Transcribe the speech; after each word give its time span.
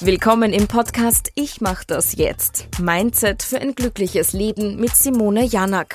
Willkommen 0.00 0.52
im 0.52 0.68
Podcast 0.68 1.32
Ich 1.36 1.62
mach 1.62 1.82
das 1.82 2.16
jetzt. 2.16 2.68
Mindset 2.78 3.42
für 3.42 3.58
ein 3.58 3.74
glückliches 3.74 4.34
Leben 4.34 4.76
mit 4.76 4.94
Simone 4.94 5.44
Janak. 5.46 5.94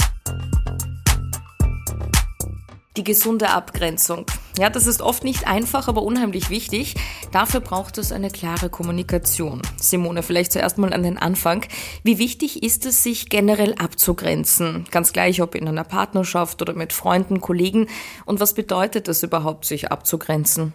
Die 2.98 3.04
gesunde 3.04 3.52
Abgrenzung. 3.52 4.26
Ja, 4.58 4.72
das 4.72 4.88
ist 4.88 5.04
oft 5.04 5.24
nicht 5.24 5.46
einfach, 5.46 5.88
aber 5.88 6.02
unheimlich 6.02 6.50
wichtig. 6.50 6.96
Dafür 7.32 7.60
braucht 7.60 8.00
es 8.00 8.12
eine 8.12 8.32
klare 8.32 8.72
Kommunikation. 8.72 9.62
Simone, 9.80 10.24
vielleicht 10.24 10.52
zuerst 10.52 10.80
mal 10.80 10.94
an 10.94 11.04
den 11.04 11.20
Anfang. 11.20 11.64
Wie 12.04 12.18
wichtig 12.18 12.64
ist 12.64 12.88
es, 12.88 13.04
sich 13.04 13.30
generell 13.30 13.76
abzugrenzen? 13.76 14.86
Ganz 14.90 15.14
gleich, 15.14 15.44
ob 15.44 15.54
in 15.54 15.68
einer 15.68 15.84
Partnerschaft 15.84 16.60
oder 16.64 16.74
mit 16.74 16.92
Freunden, 16.92 17.40
Kollegen. 17.40 17.86
Und 18.26 18.40
was 18.40 18.56
bedeutet 18.56 19.08
es 19.08 19.22
überhaupt, 19.22 19.66
sich 19.66 19.92
abzugrenzen? 19.92 20.74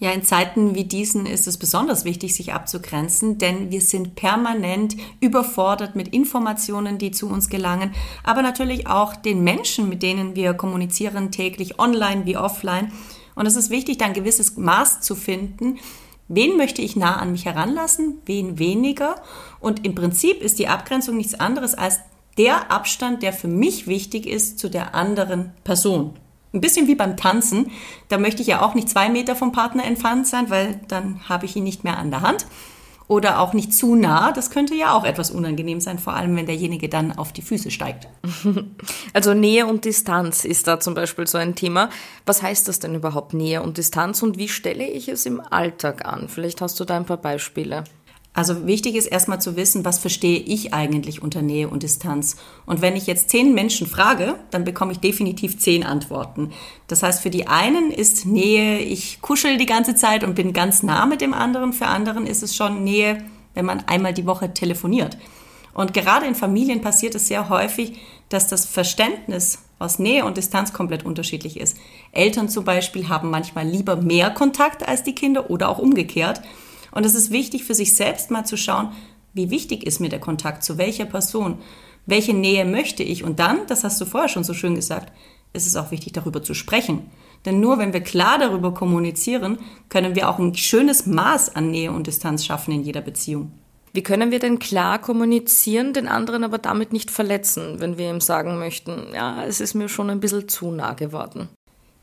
Ja, 0.00 0.10
in 0.10 0.24
Zeiten 0.24 0.74
wie 0.74 0.84
diesen 0.84 1.24
ist 1.24 1.46
es 1.46 1.56
besonders 1.56 2.04
wichtig, 2.04 2.34
sich 2.34 2.52
abzugrenzen, 2.52 3.38
denn 3.38 3.70
wir 3.70 3.80
sind 3.80 4.16
permanent 4.16 4.96
überfordert 5.20 5.94
mit 5.94 6.08
Informationen, 6.08 6.98
die 6.98 7.12
zu 7.12 7.28
uns 7.28 7.48
gelangen, 7.48 7.94
aber 8.24 8.42
natürlich 8.42 8.88
auch 8.88 9.14
den 9.14 9.44
Menschen, 9.44 9.88
mit 9.88 10.02
denen 10.02 10.34
wir 10.34 10.54
kommunizieren, 10.54 11.30
täglich 11.30 11.78
online 11.78 12.26
wie 12.26 12.36
offline. 12.36 12.92
Und 13.36 13.46
es 13.46 13.54
ist 13.54 13.70
wichtig, 13.70 13.98
da 13.98 14.06
ein 14.06 14.14
gewisses 14.14 14.56
Maß 14.56 15.00
zu 15.00 15.14
finden. 15.14 15.78
Wen 16.26 16.56
möchte 16.56 16.82
ich 16.82 16.96
nah 16.96 17.16
an 17.16 17.30
mich 17.30 17.44
heranlassen, 17.44 18.18
wen 18.26 18.58
weniger? 18.58 19.22
Und 19.60 19.84
im 19.84 19.94
Prinzip 19.94 20.42
ist 20.42 20.58
die 20.58 20.68
Abgrenzung 20.68 21.16
nichts 21.16 21.38
anderes 21.38 21.74
als 21.74 22.00
der 22.36 22.72
Abstand, 22.72 23.22
der 23.22 23.32
für 23.32 23.48
mich 23.48 23.86
wichtig 23.86 24.26
ist 24.26 24.58
zu 24.58 24.68
der 24.68 24.94
anderen 24.94 25.52
Person. 25.62 26.18
Ein 26.54 26.60
bisschen 26.60 26.86
wie 26.86 26.94
beim 26.94 27.16
Tanzen. 27.16 27.72
Da 28.08 28.16
möchte 28.16 28.40
ich 28.40 28.48
ja 28.48 28.62
auch 28.62 28.74
nicht 28.74 28.88
zwei 28.88 29.08
Meter 29.08 29.34
vom 29.34 29.50
Partner 29.50 29.84
entfernt 29.84 30.28
sein, 30.28 30.50
weil 30.50 30.80
dann 30.86 31.28
habe 31.28 31.46
ich 31.46 31.56
ihn 31.56 31.64
nicht 31.64 31.82
mehr 31.82 31.98
an 31.98 32.12
der 32.12 32.20
Hand. 32.20 32.46
Oder 33.06 33.40
auch 33.40 33.52
nicht 33.52 33.74
zu 33.74 33.96
nah. 33.96 34.32
Das 34.32 34.50
könnte 34.50 34.74
ja 34.74 34.94
auch 34.94 35.04
etwas 35.04 35.30
unangenehm 35.30 35.80
sein, 35.80 35.98
vor 35.98 36.14
allem 36.14 36.36
wenn 36.36 36.46
derjenige 36.46 36.88
dann 36.88 37.12
auf 37.12 37.32
die 37.32 37.42
Füße 37.42 37.70
steigt. 37.70 38.08
Also 39.12 39.34
Nähe 39.34 39.66
und 39.66 39.84
Distanz 39.84 40.44
ist 40.44 40.66
da 40.66 40.80
zum 40.80 40.94
Beispiel 40.94 41.26
so 41.26 41.38
ein 41.38 41.54
Thema. 41.54 41.90
Was 42.26 42.42
heißt 42.42 42.66
das 42.66 42.80
denn 42.80 42.94
überhaupt 42.94 43.34
Nähe 43.34 43.62
und 43.62 43.78
Distanz 43.78 44.22
und 44.22 44.38
wie 44.38 44.48
stelle 44.48 44.86
ich 44.86 45.08
es 45.08 45.26
im 45.26 45.40
Alltag 45.40 46.04
an? 46.04 46.28
Vielleicht 46.28 46.60
hast 46.60 46.80
du 46.80 46.84
da 46.84 46.96
ein 46.96 47.04
paar 47.04 47.18
Beispiele. 47.18 47.84
Also 48.36 48.66
wichtig 48.66 48.96
ist 48.96 49.06
erstmal 49.06 49.40
zu 49.40 49.54
wissen, 49.54 49.84
was 49.84 50.00
verstehe 50.00 50.40
ich 50.40 50.74
eigentlich 50.74 51.22
unter 51.22 51.40
Nähe 51.40 51.68
und 51.68 51.84
Distanz. 51.84 52.36
Und 52.66 52.82
wenn 52.82 52.96
ich 52.96 53.06
jetzt 53.06 53.30
zehn 53.30 53.54
Menschen 53.54 53.86
frage, 53.86 54.34
dann 54.50 54.64
bekomme 54.64 54.90
ich 54.90 54.98
definitiv 54.98 55.56
zehn 55.56 55.84
Antworten. 55.84 56.50
Das 56.88 57.04
heißt, 57.04 57.22
für 57.22 57.30
die 57.30 57.46
einen 57.46 57.92
ist 57.92 58.26
Nähe, 58.26 58.80
ich 58.80 59.22
kuschel 59.22 59.56
die 59.56 59.66
ganze 59.66 59.94
Zeit 59.94 60.24
und 60.24 60.34
bin 60.34 60.52
ganz 60.52 60.82
nah 60.82 61.06
mit 61.06 61.20
dem 61.20 61.32
anderen. 61.32 61.72
Für 61.72 61.86
anderen 61.86 62.26
ist 62.26 62.42
es 62.42 62.56
schon 62.56 62.82
Nähe, 62.82 63.24
wenn 63.54 63.66
man 63.66 63.84
einmal 63.86 64.12
die 64.12 64.26
Woche 64.26 64.52
telefoniert. 64.52 65.16
Und 65.72 65.94
gerade 65.94 66.26
in 66.26 66.34
Familien 66.34 66.80
passiert 66.80 67.14
es 67.14 67.28
sehr 67.28 67.48
häufig, 67.48 68.00
dass 68.30 68.48
das 68.48 68.66
Verständnis 68.66 69.60
aus 69.78 70.00
Nähe 70.00 70.24
und 70.24 70.36
Distanz 70.36 70.72
komplett 70.72 71.04
unterschiedlich 71.04 71.58
ist. 71.60 71.76
Eltern 72.10 72.48
zum 72.48 72.64
Beispiel 72.64 73.08
haben 73.08 73.30
manchmal 73.30 73.66
lieber 73.66 73.94
mehr 73.94 74.30
Kontakt 74.30 74.88
als 74.88 75.04
die 75.04 75.14
Kinder 75.14 75.50
oder 75.50 75.68
auch 75.68 75.78
umgekehrt. 75.78 76.42
Und 76.94 77.04
es 77.04 77.14
ist 77.14 77.30
wichtig 77.30 77.64
für 77.64 77.74
sich 77.74 77.94
selbst 77.94 78.30
mal 78.30 78.44
zu 78.44 78.56
schauen, 78.56 78.92
wie 79.32 79.50
wichtig 79.50 79.84
ist 79.84 80.00
mir 80.00 80.08
der 80.08 80.20
Kontakt 80.20 80.62
zu 80.62 80.78
welcher 80.78 81.04
Person, 81.04 81.58
welche 82.06 82.34
Nähe 82.34 82.64
möchte 82.64 83.02
ich. 83.02 83.24
Und 83.24 83.40
dann, 83.40 83.66
das 83.66 83.82
hast 83.82 84.00
du 84.00 84.04
vorher 84.04 84.28
schon 84.28 84.44
so 84.44 84.54
schön 84.54 84.76
gesagt, 84.76 85.12
ist 85.52 85.66
es 85.66 85.76
auch 85.76 85.90
wichtig, 85.90 86.12
darüber 86.12 86.42
zu 86.42 86.54
sprechen. 86.54 87.10
Denn 87.44 87.60
nur 87.60 87.78
wenn 87.78 87.92
wir 87.92 88.00
klar 88.00 88.38
darüber 88.38 88.72
kommunizieren, 88.72 89.58
können 89.88 90.14
wir 90.14 90.30
auch 90.30 90.38
ein 90.38 90.54
schönes 90.54 91.06
Maß 91.06 91.54
an 91.56 91.70
Nähe 91.70 91.92
und 91.92 92.06
Distanz 92.06 92.44
schaffen 92.44 92.72
in 92.72 92.84
jeder 92.84 93.00
Beziehung. 93.00 93.52
Wie 93.92 94.02
können 94.02 94.30
wir 94.32 94.40
denn 94.40 94.58
klar 94.58 95.00
kommunizieren, 95.00 95.92
den 95.92 96.08
anderen 96.08 96.42
aber 96.42 96.58
damit 96.58 96.92
nicht 96.92 97.10
verletzen, 97.10 97.80
wenn 97.80 97.96
wir 97.96 98.10
ihm 98.10 98.20
sagen 98.20 98.58
möchten, 98.58 99.06
ja, 99.14 99.44
es 99.44 99.60
ist 99.60 99.74
mir 99.74 99.88
schon 99.88 100.10
ein 100.10 100.20
bisschen 100.20 100.48
zu 100.48 100.72
nah 100.72 100.94
geworden? 100.94 101.48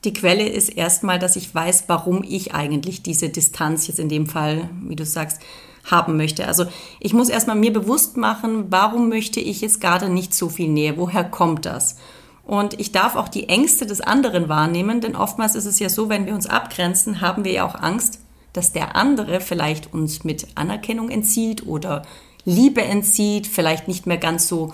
Die 0.03 0.13
Quelle 0.13 0.47
ist 0.47 0.69
erstmal, 0.69 1.19
dass 1.19 1.35
ich 1.35 1.53
weiß, 1.53 1.83
warum 1.87 2.23
ich 2.23 2.53
eigentlich 2.53 3.03
diese 3.03 3.29
Distanz 3.29 3.87
jetzt 3.87 3.99
in 3.99 4.09
dem 4.09 4.25
Fall, 4.25 4.69
wie 4.83 4.95
du 4.95 5.05
sagst, 5.05 5.41
haben 5.83 6.17
möchte. 6.17 6.47
Also 6.47 6.65
ich 6.99 7.13
muss 7.13 7.29
erstmal 7.29 7.55
mir 7.55 7.73
bewusst 7.73 8.17
machen, 8.17 8.65
warum 8.69 9.09
möchte 9.09 9.39
ich 9.39 9.61
jetzt 9.61 9.81
gerade 9.81 10.09
nicht 10.09 10.33
so 10.33 10.49
viel 10.49 10.69
Nähe? 10.69 10.97
Woher 10.97 11.23
kommt 11.23 11.65
das? 11.65 11.97
Und 12.43 12.79
ich 12.79 12.91
darf 12.91 13.15
auch 13.15 13.29
die 13.29 13.49
Ängste 13.49 13.85
des 13.85 14.01
anderen 14.01 14.49
wahrnehmen, 14.49 15.01
denn 15.01 15.15
oftmals 15.15 15.55
ist 15.55 15.65
es 15.65 15.79
ja 15.79 15.89
so, 15.89 16.09
wenn 16.09 16.25
wir 16.25 16.33
uns 16.33 16.47
abgrenzen, 16.47 17.21
haben 17.21 17.43
wir 17.43 17.51
ja 17.51 17.65
auch 17.65 17.75
Angst, 17.75 18.19
dass 18.53 18.73
der 18.73 18.95
andere 18.95 19.39
vielleicht 19.39 19.93
uns 19.93 20.23
mit 20.23 20.47
Anerkennung 20.55 21.09
entzieht 21.09 21.65
oder 21.65 22.03
Liebe 22.43 22.81
entzieht, 22.81 23.47
vielleicht 23.47 23.87
nicht 23.87 24.07
mehr 24.07 24.17
ganz 24.17 24.47
so 24.47 24.73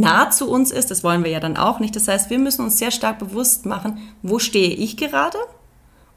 nah 0.00 0.30
zu 0.30 0.50
uns 0.50 0.70
ist. 0.70 0.90
Das 0.90 1.04
wollen 1.04 1.24
wir 1.24 1.30
ja 1.30 1.40
dann 1.40 1.56
auch 1.56 1.80
nicht. 1.80 1.96
Das 1.96 2.08
heißt, 2.08 2.30
wir 2.30 2.38
müssen 2.38 2.64
uns 2.64 2.78
sehr 2.78 2.90
stark 2.90 3.18
bewusst 3.18 3.66
machen, 3.66 3.98
wo 4.22 4.38
stehe 4.38 4.70
ich 4.70 4.96
gerade 4.96 5.38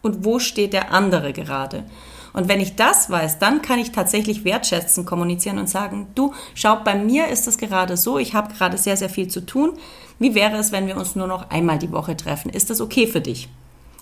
und 0.02 0.26
wo 0.26 0.40
steht 0.40 0.74
der 0.74 0.92
andere 0.92 1.34
gerade. 1.34 1.86
Und 2.34 2.48
wenn 2.48 2.60
ich 2.60 2.76
das 2.76 3.10
weiß, 3.10 3.40
dann 3.40 3.62
kann 3.62 3.80
ich 3.80 3.92
tatsächlich 3.92 4.46
wertschätzen, 4.46 5.06
kommunizieren 5.06 5.58
und 5.58 5.70
sagen, 5.70 6.08
du, 6.16 6.34
schau, 6.54 6.78
bei 6.84 6.96
mir 6.96 7.28
ist 7.28 7.48
es 7.48 7.58
gerade 7.58 7.98
so, 7.98 8.18
ich 8.20 8.34
habe 8.34 8.54
gerade 8.54 8.78
sehr, 8.78 8.98
sehr 8.98 9.10
viel 9.10 9.28
zu 9.28 9.46
tun. 9.46 9.74
Wie 10.20 10.36
wäre 10.36 10.58
es, 10.58 10.72
wenn 10.72 10.88
wir 10.88 10.98
uns 10.98 11.16
nur 11.16 11.28
noch 11.28 11.50
einmal 11.50 11.80
die 11.80 11.92
Woche 11.92 12.16
treffen? 12.16 12.50
Ist 12.50 12.70
das 12.70 12.82
okay 12.82 13.08
für 13.08 13.22
dich? 13.22 13.50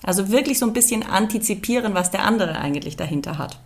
Also 0.02 0.30
wirklich 0.30 0.58
so 0.58 0.66
ein 0.66 0.72
bisschen 0.72 1.02
antizipieren, 1.02 1.94
was 1.94 2.10
der 2.10 2.24
andere 2.24 2.58
eigentlich 2.58 2.96
dahinter 2.96 3.38
hat. 3.38 3.58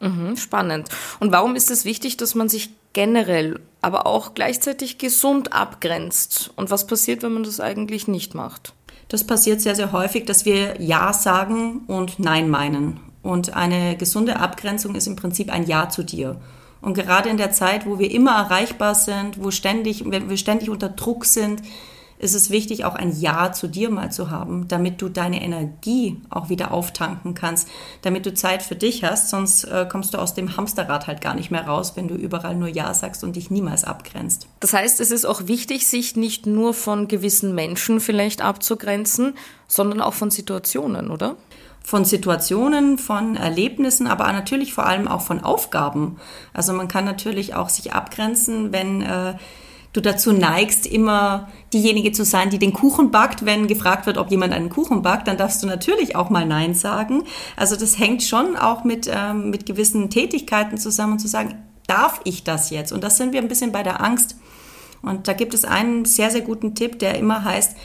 Mhm, 0.00 0.36
spannend. 0.36 0.88
Und 1.20 1.30
warum 1.30 1.56
ist 1.56 1.70
es 1.70 1.84
wichtig, 1.84 2.16
dass 2.16 2.34
man 2.34 2.48
sich 2.48 2.70
generell, 2.92 3.60
aber 3.82 4.06
auch 4.06 4.34
gleichzeitig 4.34 4.98
gesund 4.98 5.52
abgrenzt? 5.52 6.52
Und 6.56 6.70
was 6.70 6.86
passiert, 6.86 7.22
wenn 7.22 7.32
man 7.32 7.44
das 7.44 7.60
eigentlich 7.60 8.08
nicht 8.08 8.34
macht? 8.34 8.72
Das 9.08 9.24
passiert 9.24 9.60
sehr, 9.60 9.74
sehr 9.74 9.92
häufig, 9.92 10.24
dass 10.24 10.44
wir 10.44 10.80
Ja 10.80 11.12
sagen 11.12 11.82
und 11.86 12.18
Nein 12.18 12.48
meinen. 12.48 13.00
Und 13.22 13.54
eine 13.54 13.96
gesunde 13.96 14.36
Abgrenzung 14.36 14.94
ist 14.94 15.06
im 15.06 15.16
Prinzip 15.16 15.52
ein 15.52 15.66
Ja 15.66 15.88
zu 15.88 16.02
dir. 16.02 16.40
Und 16.80 16.94
gerade 16.94 17.28
in 17.28 17.36
der 17.36 17.52
Zeit, 17.52 17.84
wo 17.84 17.98
wir 17.98 18.10
immer 18.10 18.36
erreichbar 18.36 18.94
sind, 18.94 19.42
wo 19.42 19.50
ständig, 19.50 20.04
wenn 20.06 20.30
wir 20.30 20.36
ständig 20.38 20.70
unter 20.70 20.88
Druck 20.88 21.26
sind, 21.26 21.60
ist 22.20 22.34
es 22.34 22.50
wichtig, 22.50 22.84
auch 22.84 22.94
ein 22.94 23.18
Ja 23.18 23.50
zu 23.52 23.66
dir 23.66 23.90
mal 23.90 24.12
zu 24.12 24.30
haben, 24.30 24.68
damit 24.68 25.00
du 25.00 25.08
deine 25.08 25.42
Energie 25.42 26.20
auch 26.28 26.50
wieder 26.50 26.70
auftanken 26.70 27.34
kannst, 27.34 27.68
damit 28.02 28.26
du 28.26 28.34
Zeit 28.34 28.62
für 28.62 28.76
dich 28.76 29.02
hast, 29.02 29.30
sonst 29.30 29.64
äh, 29.64 29.86
kommst 29.90 30.12
du 30.12 30.18
aus 30.18 30.34
dem 30.34 30.56
Hamsterrad 30.56 31.06
halt 31.06 31.22
gar 31.22 31.34
nicht 31.34 31.50
mehr 31.50 31.66
raus, 31.66 31.94
wenn 31.96 32.08
du 32.08 32.14
überall 32.14 32.56
nur 32.56 32.68
Ja 32.68 32.92
sagst 32.92 33.24
und 33.24 33.36
dich 33.36 33.50
niemals 33.50 33.84
abgrenzt. 33.84 34.46
Das 34.60 34.74
heißt, 34.74 35.00
es 35.00 35.10
ist 35.10 35.24
auch 35.24 35.46
wichtig, 35.46 35.88
sich 35.88 36.14
nicht 36.14 36.46
nur 36.46 36.74
von 36.74 37.08
gewissen 37.08 37.54
Menschen 37.54 38.00
vielleicht 38.00 38.42
abzugrenzen, 38.42 39.34
sondern 39.66 40.02
auch 40.02 40.14
von 40.14 40.30
Situationen, 40.30 41.10
oder? 41.10 41.36
von 41.82 42.04
Situationen, 42.04 42.98
von 42.98 43.36
Erlebnissen, 43.36 44.06
aber 44.06 44.30
natürlich 44.32 44.74
vor 44.74 44.84
allem 44.84 45.08
auch 45.08 45.22
von 45.22 45.42
Aufgaben. 45.42 46.18
Also 46.52 46.74
man 46.74 46.88
kann 46.88 47.06
natürlich 47.06 47.54
auch 47.54 47.70
sich 47.70 47.94
abgrenzen, 47.94 48.70
wenn 48.70 49.00
äh, 49.00 49.34
du 49.92 50.00
dazu 50.00 50.32
neigst, 50.32 50.86
immer 50.86 51.48
diejenige 51.72 52.12
zu 52.12 52.24
sein, 52.24 52.50
die 52.50 52.58
den 52.58 52.72
Kuchen 52.72 53.10
backt. 53.10 53.44
Wenn 53.44 53.66
gefragt 53.66 54.06
wird, 54.06 54.18
ob 54.18 54.30
jemand 54.30 54.52
einen 54.52 54.70
Kuchen 54.70 55.02
backt, 55.02 55.28
dann 55.28 55.36
darfst 55.36 55.62
du 55.62 55.66
natürlich 55.66 56.16
auch 56.16 56.30
mal 56.30 56.46
Nein 56.46 56.74
sagen. 56.74 57.24
Also 57.56 57.76
das 57.76 57.98
hängt 57.98 58.22
schon 58.22 58.56
auch 58.56 58.84
mit, 58.84 59.10
ähm, 59.12 59.50
mit 59.50 59.66
gewissen 59.66 60.10
Tätigkeiten 60.10 60.78
zusammen, 60.78 61.18
zu 61.18 61.28
sagen, 61.28 61.56
darf 61.86 62.20
ich 62.24 62.44
das 62.44 62.70
jetzt? 62.70 62.92
Und 62.92 63.02
das 63.02 63.16
sind 63.16 63.32
wir 63.32 63.40
ein 63.40 63.48
bisschen 63.48 63.72
bei 63.72 63.82
der 63.82 64.02
Angst. 64.02 64.36
Und 65.02 65.28
da 65.28 65.32
gibt 65.32 65.54
es 65.54 65.64
einen 65.64 66.04
sehr, 66.04 66.30
sehr 66.30 66.42
guten 66.42 66.74
Tipp, 66.74 66.98
der 66.98 67.16
immer 67.18 67.44
heißt, 67.44 67.76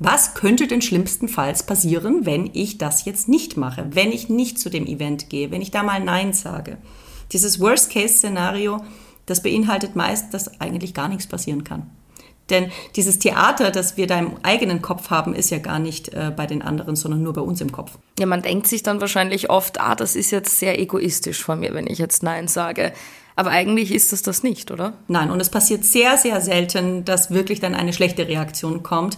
was 0.00 0.34
könnte 0.34 0.66
denn 0.66 0.82
schlimmstenfalls 0.82 1.62
passieren, 1.62 2.26
wenn 2.26 2.50
ich 2.52 2.78
das 2.78 3.04
jetzt 3.04 3.28
nicht 3.28 3.56
mache, 3.56 3.86
wenn 3.92 4.10
ich 4.10 4.28
nicht 4.28 4.58
zu 4.58 4.68
dem 4.68 4.86
Event 4.86 5.30
gehe, 5.30 5.50
wenn 5.50 5.62
ich 5.62 5.70
da 5.70 5.82
mal 5.82 6.02
Nein 6.02 6.32
sage? 6.32 6.78
Dieses 7.32 7.60
Worst-Case-Szenario, 7.60 8.80
das 9.26 9.42
beinhaltet 9.42 9.96
meist, 9.96 10.34
dass 10.34 10.60
eigentlich 10.60 10.94
gar 10.94 11.08
nichts 11.08 11.26
passieren 11.26 11.64
kann. 11.64 11.90
Denn 12.50 12.70
dieses 12.94 13.18
Theater, 13.18 13.70
das 13.70 13.96
wir 13.96 14.06
da 14.06 14.18
im 14.18 14.32
eigenen 14.42 14.82
Kopf 14.82 15.08
haben, 15.10 15.34
ist 15.34 15.50
ja 15.50 15.58
gar 15.58 15.78
nicht 15.78 16.10
äh, 16.10 16.30
bei 16.34 16.46
den 16.46 16.60
anderen, 16.60 16.94
sondern 16.94 17.22
nur 17.22 17.32
bei 17.32 17.40
uns 17.40 17.60
im 17.60 17.72
Kopf. 17.72 17.92
Ja, 18.18 18.26
man 18.26 18.42
denkt 18.42 18.66
sich 18.66 18.82
dann 18.82 19.00
wahrscheinlich 19.00 19.48
oft, 19.48 19.80
ah, 19.80 19.94
das 19.94 20.14
ist 20.14 20.30
jetzt 20.30 20.58
sehr 20.58 20.78
egoistisch 20.78 21.42
von 21.42 21.60
mir, 21.60 21.72
wenn 21.72 21.86
ich 21.86 21.98
jetzt 21.98 22.22
Nein 22.22 22.48
sage. 22.48 22.92
Aber 23.36 23.50
eigentlich 23.50 23.92
ist 23.92 24.12
es 24.12 24.22
das 24.22 24.42
nicht, 24.42 24.70
oder? 24.70 24.92
Nein, 25.08 25.30
und 25.30 25.40
es 25.40 25.48
passiert 25.48 25.84
sehr, 25.84 26.18
sehr 26.18 26.40
selten, 26.40 27.04
dass 27.04 27.30
wirklich 27.30 27.60
dann 27.60 27.74
eine 27.74 27.92
schlechte 27.92 28.28
Reaktion 28.28 28.82
kommt. 28.82 29.16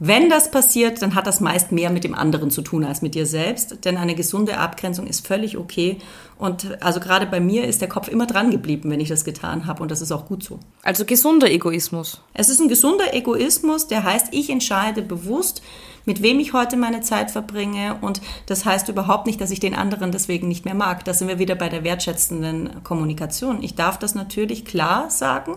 Wenn 0.00 0.28
das 0.28 0.50
passiert, 0.50 1.00
dann 1.02 1.14
hat 1.14 1.28
das 1.28 1.38
meist 1.38 1.70
mehr 1.70 1.88
mit 1.88 2.02
dem 2.02 2.16
anderen 2.16 2.50
zu 2.50 2.62
tun 2.62 2.84
als 2.84 3.00
mit 3.00 3.14
dir 3.14 3.26
selbst, 3.26 3.84
denn 3.84 3.96
eine 3.96 4.16
gesunde 4.16 4.58
Abgrenzung 4.58 5.06
ist 5.06 5.24
völlig 5.24 5.56
okay. 5.56 5.98
Und 6.36 6.82
also 6.82 6.98
gerade 6.98 7.26
bei 7.26 7.38
mir 7.38 7.64
ist 7.64 7.80
der 7.80 7.88
Kopf 7.88 8.08
immer 8.08 8.26
dran 8.26 8.50
geblieben, 8.50 8.90
wenn 8.90 8.98
ich 8.98 9.08
das 9.08 9.24
getan 9.24 9.66
habe 9.66 9.82
und 9.82 9.92
das 9.92 10.00
ist 10.00 10.10
auch 10.10 10.26
gut 10.26 10.42
so. 10.42 10.58
Also 10.82 11.04
gesunder 11.04 11.48
Egoismus. 11.48 12.20
Es 12.32 12.48
ist 12.48 12.60
ein 12.60 12.68
gesunder 12.68 13.14
Egoismus, 13.14 13.86
der 13.86 14.02
heißt, 14.02 14.28
ich 14.32 14.50
entscheide 14.50 15.00
bewusst, 15.00 15.62
mit 16.06 16.22
wem 16.22 16.40
ich 16.40 16.52
heute 16.52 16.76
meine 16.76 17.00
Zeit 17.00 17.30
verbringe. 17.30 17.96
Und 18.00 18.20
das 18.46 18.64
heißt 18.64 18.88
überhaupt 18.88 19.26
nicht, 19.26 19.40
dass 19.40 19.52
ich 19.52 19.60
den 19.60 19.76
anderen 19.76 20.10
deswegen 20.10 20.48
nicht 20.48 20.64
mehr 20.64 20.74
mag. 20.74 21.04
Da 21.04 21.14
sind 21.14 21.28
wir 21.28 21.38
wieder 21.38 21.54
bei 21.54 21.68
der 21.68 21.84
wertschätzenden 21.84 22.82
Kommunikation. 22.82 23.62
Ich 23.62 23.76
darf 23.76 23.98
das 23.98 24.16
natürlich 24.16 24.64
klar 24.64 25.08
sagen 25.08 25.56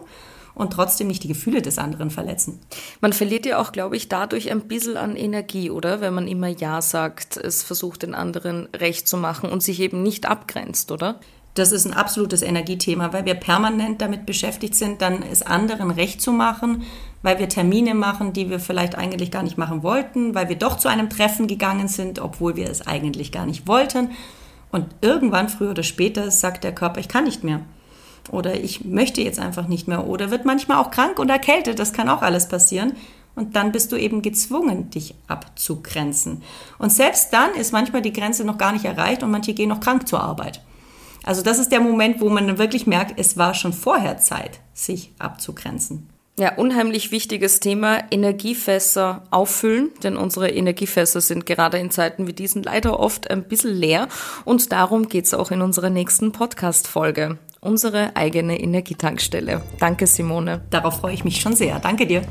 und 0.58 0.74
trotzdem 0.74 1.08
nicht 1.08 1.24
die 1.24 1.28
Gefühle 1.28 1.62
des 1.62 1.78
anderen 1.78 2.10
verletzen. 2.10 2.60
Man 3.00 3.14
verliert 3.14 3.46
ja 3.46 3.60
auch, 3.60 3.72
glaube 3.72 3.96
ich, 3.96 4.10
dadurch 4.10 4.52
ein 4.52 4.62
bisschen 4.62 4.98
an 4.98 5.16
Energie, 5.16 5.70
oder? 5.70 6.02
Wenn 6.02 6.14
man 6.14 6.28
immer 6.28 6.48
Ja 6.48 6.82
sagt, 6.82 7.38
es 7.38 7.64
versucht, 7.64 8.04
den 8.04 8.16
anderen 8.16 8.68
recht 8.76 9.08
zu 9.08 9.18
machen 9.18 9.50
und 9.50 9.62
sich 9.62 9.80
eben 9.80 10.04
nicht 10.04 10.26
abgrenzt, 10.26 10.92
oder? 10.92 11.20
Das 11.54 11.72
ist 11.72 11.86
ein 11.86 11.94
absolutes 11.94 12.44
Energiethema, 12.44 13.14
weil 13.14 13.26
wir 13.26 13.34
permanent 13.34 14.00
damit 14.02 14.28
beschäftigt 14.28 14.76
sind, 14.76 15.02
dann 15.02 15.24
es 15.24 15.42
anderen 15.42 15.90
recht 15.90 16.22
zu 16.22 16.32
machen, 16.32 16.84
weil 17.24 17.40
wir 17.40 17.50
Termine 17.50 17.96
machen, 17.96 18.32
die 18.32 18.50
wir 18.50 18.60
vielleicht 18.60 18.96
eigentlich 18.96 19.32
gar 19.32 19.42
nicht 19.42 19.58
machen 19.58 19.82
wollten, 19.82 20.36
weil 20.36 20.50
wir 20.50 20.56
doch 20.56 20.78
zu 20.78 20.88
einem 20.88 21.10
Treffen 21.10 21.48
gegangen 21.48 21.88
sind, 21.88 22.20
obwohl 22.20 22.56
wir 22.56 22.70
es 22.70 22.86
eigentlich 22.86 23.32
gar 23.32 23.48
nicht 23.48 23.68
wollten. 23.68 24.12
Und 24.72 24.86
irgendwann, 25.02 25.50
früher 25.50 25.72
oder 25.72 25.82
später, 25.82 26.30
sagt 26.30 26.64
der 26.64 26.76
Körper, 26.76 27.00
ich 27.00 27.08
kann 27.08 27.24
nicht 27.24 27.44
mehr 27.44 27.62
oder 28.32 28.56
ich 28.56 28.86
möchte 28.86 29.22
jetzt 29.22 29.40
einfach 29.40 29.68
nicht 29.68 29.88
mehr 29.88 30.08
oder 30.08 30.32
wird 30.32 30.46
manchmal 30.46 30.78
auch 30.78 30.92
krank 30.92 31.20
und 31.20 31.30
erkältet, 31.30 31.80
das 31.80 31.94
kann 31.94 32.10
auch 32.10 32.22
alles 32.22 32.48
passieren. 32.48 32.94
Und 33.36 33.56
dann 33.56 33.72
bist 33.72 33.92
du 33.92 33.98
eben 33.98 34.24
gezwungen, 34.24 34.90
dich 34.90 35.14
abzugrenzen. 35.28 36.42
Und 36.80 36.92
selbst 36.92 37.32
dann 37.34 37.54
ist 37.54 37.72
manchmal 37.72 38.02
die 38.02 38.14
Grenze 38.14 38.44
noch 38.44 38.58
gar 38.58 38.72
nicht 38.72 38.86
erreicht 38.86 39.22
und 39.22 39.30
manche 39.30 39.54
gehen 39.54 39.70
noch 39.70 39.80
krank 39.80 40.08
zur 40.08 40.22
Arbeit. 40.22 40.62
Also 41.24 41.44
das 41.44 41.60
ist 41.60 41.72
der 41.72 41.82
Moment, 41.82 42.20
wo 42.20 42.30
man 42.30 42.58
wirklich 42.58 42.88
merkt, 42.88 43.20
es 43.20 43.38
war 43.38 43.54
schon 43.54 43.74
vorher 43.74 44.18
Zeit, 44.18 44.60
sich 44.74 45.12
abzugrenzen. 45.20 46.10
Ja, 46.40 46.56
unheimlich 46.56 47.12
wichtiges 47.12 47.60
Thema, 47.60 48.04
Energiefässer 48.12 49.24
auffüllen, 49.32 49.90
denn 50.04 50.18
unsere 50.18 50.50
Energiefässer 50.50 51.20
sind 51.20 51.48
gerade 51.48 51.80
in 51.80 51.90
Zeiten 51.90 52.28
wie 52.28 52.34
diesen 52.34 52.62
leider 52.62 53.00
oft 53.00 53.30
ein 53.32 53.44
bisschen 53.44 53.74
leer 53.74 54.08
und 54.46 54.72
darum 54.72 55.10
geht's 55.10 55.34
auch 55.34 55.50
in 55.50 55.64
unserer 55.64 55.90
nächsten 55.90 56.32
Podcast-Folge 56.32 57.40
unsere 57.62 58.16
eigene 58.16 58.60
Energietankstelle. 58.60 59.62
Danke, 59.80 60.08
Simone. 60.08 60.62
Darauf 60.70 61.00
freue 61.00 61.14
ich 61.14 61.24
mich 61.24 61.42
schon 61.42 61.56
sehr. 61.56 61.80
Danke 61.80 62.08
dir. 62.08 62.22